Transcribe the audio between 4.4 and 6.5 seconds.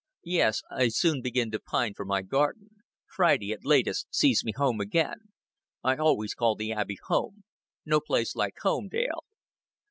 me home again. I always